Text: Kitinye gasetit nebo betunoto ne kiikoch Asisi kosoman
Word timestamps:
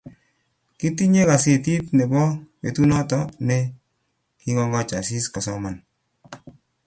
Kitinye 0.77 1.21
gasetit 1.29 1.85
nebo 1.97 2.21
betunoto 2.61 3.19
ne 3.47 3.57
kiikoch 4.39 4.75
Asisi 4.99 5.29
kosoman 5.33 5.75